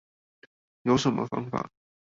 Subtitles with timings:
[0.81, 1.69] 有什麼方法